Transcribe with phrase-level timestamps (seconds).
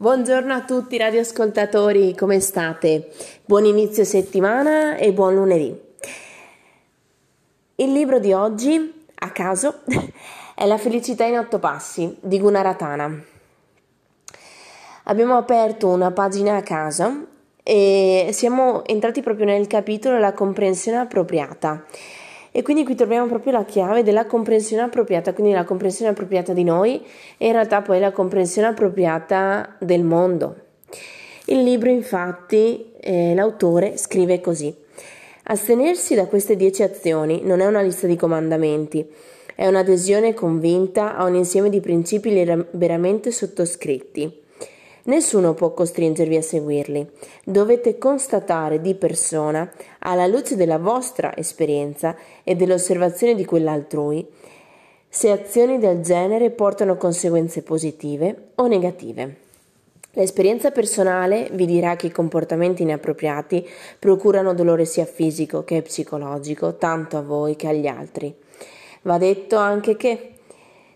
[0.00, 3.10] Buongiorno a tutti radioascoltatori, come state?
[3.44, 5.78] Buon inizio settimana e buon lunedì.
[7.74, 9.80] Il libro di oggi, a caso,
[10.56, 13.22] è La felicità in otto passi di Gunaratana.
[15.04, 17.26] Abbiamo aperto una pagina a caso
[17.62, 21.84] e siamo entrati proprio nel capitolo La comprensione appropriata.
[22.52, 26.64] E quindi qui troviamo proprio la chiave della comprensione appropriata, quindi la comprensione appropriata di
[26.64, 27.04] noi
[27.36, 30.56] e in realtà poi la comprensione appropriata del mondo.
[31.46, 34.74] Il libro infatti, eh, l'autore scrive così.
[35.44, 39.08] Astenersi da queste dieci azioni non è una lista di comandamenti,
[39.54, 44.38] è un'adesione convinta a un insieme di principi liberamente sottoscritti.
[45.04, 47.08] Nessuno può costringervi a seguirli.
[47.44, 54.26] Dovete constatare di persona, alla luce della vostra esperienza e dell'osservazione di quella altrui,
[55.08, 59.48] se azioni del genere portano conseguenze positive o negative.
[60.12, 63.66] L'esperienza personale vi dirà che i comportamenti inappropriati
[63.98, 68.34] procurano dolore sia fisico che psicologico, tanto a voi che agli altri.
[69.02, 70.32] Va detto anche che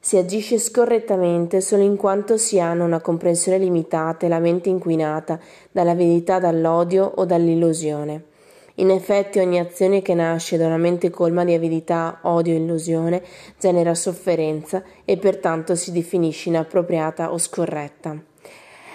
[0.00, 5.38] si agisce scorrettamente solo in quanto si hanno una comprensione limitata e la mente inquinata
[5.70, 8.30] dall'avidità, dall'odio o dall'illusione.
[8.76, 13.22] In effetti ogni azione che nasce da una mente colma di avidità, odio e illusione
[13.58, 18.16] genera sofferenza e pertanto si definisce inappropriata o scorretta.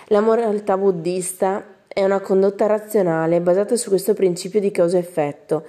[0.08, 5.64] La moralità buddista è una condotta razionale basata su questo principio di causa-effetto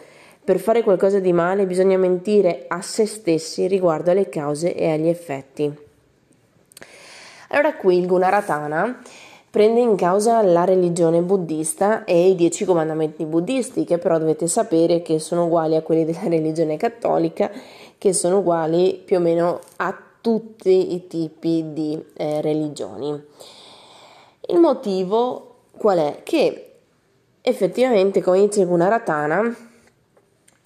[0.48, 5.08] per fare qualcosa di male bisogna mentire a se stessi riguardo alle cause e agli
[5.08, 5.70] effetti.
[7.48, 9.02] Allora qui il Gunaratana
[9.50, 15.02] prende in causa la religione buddista e i dieci comandamenti buddisti, che però dovete sapere
[15.02, 17.50] che sono uguali a quelli della religione cattolica,
[17.96, 23.08] che sono uguali più o meno a tutti i tipi di eh, religioni.
[24.50, 26.20] Il motivo qual è?
[26.22, 26.72] Che
[27.40, 29.56] effettivamente, come dice Gunaratana,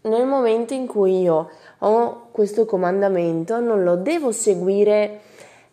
[0.03, 5.21] nel momento in cui io ho questo comandamento non lo devo seguire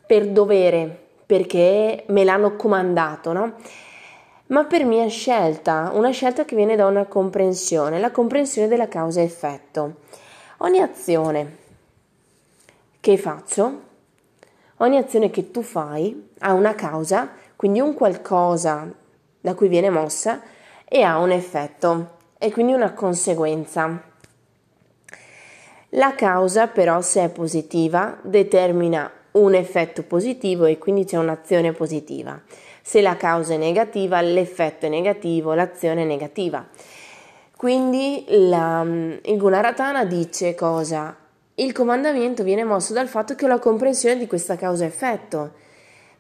[0.06, 0.99] per dovere,
[1.30, 3.54] perché me l'hanno comandato, no?
[4.48, 9.22] Ma per mia scelta, una scelta che viene da una comprensione, la comprensione della causa
[9.22, 9.98] e effetto.
[10.58, 11.58] Ogni azione
[13.00, 13.82] che faccio,
[14.78, 18.92] ogni azione che tu fai ha una causa, quindi un qualcosa
[19.40, 20.42] da cui viene mossa
[20.84, 24.02] e ha un effetto e quindi una conseguenza.
[25.90, 32.42] La causa però se è positiva determina un effetto positivo e quindi c'è un'azione positiva.
[32.82, 36.68] Se la causa è negativa, l'effetto è negativo, l'azione è negativa.
[37.56, 41.16] Quindi la, il Gunaratana dice cosa?
[41.56, 45.52] Il comandamento viene mosso dal fatto che ho la comprensione di questa causa-effetto.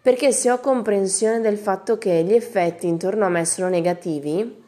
[0.01, 4.63] Perché se ho comprensione del fatto che gli effetti intorno a me sono negativi,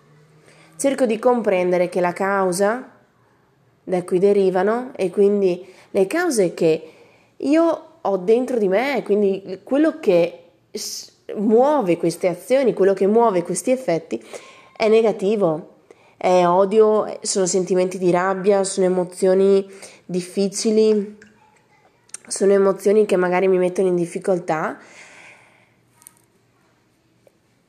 [0.77, 2.89] cerco di comprendere che la causa
[3.83, 6.91] da cui derivano e quindi le cause che
[7.37, 10.43] io ho dentro di me, quindi quello che
[11.35, 14.23] muove queste azioni, quello che muove questi effetti
[14.75, 15.75] è negativo,
[16.17, 19.67] è odio, sono sentimenti di rabbia, sono emozioni
[20.05, 21.17] difficili,
[22.27, 24.77] sono emozioni che magari mi mettono in difficoltà.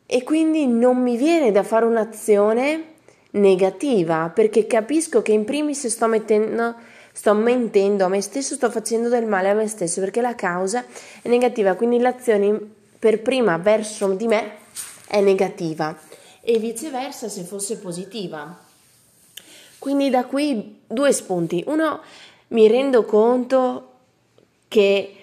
[0.06, 2.90] E quindi non mi viene da fare un'azione
[3.32, 6.74] negativa perché capisco che in primis sto mettendo
[7.12, 10.84] sto mentendo a me stesso, sto facendo del male a me stesso perché la causa
[11.20, 12.58] è negativa, quindi l'azione
[12.98, 14.56] per prima verso di me
[15.06, 15.96] è negativa
[16.40, 18.58] e viceversa se fosse positiva.
[19.78, 21.64] Quindi da qui due spunti.
[21.66, 22.00] Uno,
[22.48, 23.88] mi rendo conto
[24.68, 25.16] che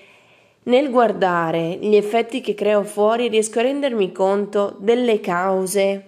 [0.63, 6.03] nel guardare gli effetti che creo fuori riesco a rendermi conto delle cause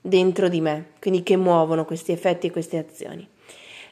[0.00, 3.26] dentro di me, quindi che muovono questi effetti e queste azioni.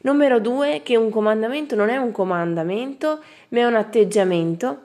[0.03, 4.83] Numero due, che un comandamento non è un comandamento, ma è un atteggiamento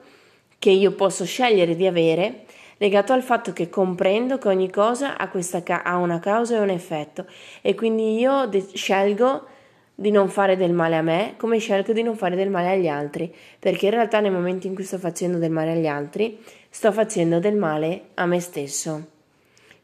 [0.58, 2.44] che io posso scegliere di avere
[2.78, 5.30] legato al fatto che comprendo che ogni cosa ha,
[5.62, 7.26] ca- ha una causa e un effetto.
[7.62, 9.46] E quindi io de- scelgo
[9.94, 12.88] di non fare del male a me come scelgo di non fare del male agli
[12.88, 16.92] altri, perché in realtà nel momento in cui sto facendo del male agli altri, sto
[16.92, 19.06] facendo del male a me stesso.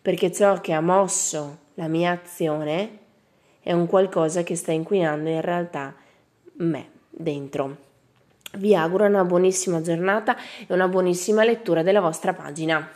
[0.03, 2.99] Perché ciò che ha mosso la mia azione
[3.63, 5.95] è un qualcosa che sta inquinando in realtà
[6.55, 7.77] me dentro.
[8.55, 10.37] Vi auguro una buonissima giornata
[10.67, 12.87] e una buonissima lettura della vostra pagina.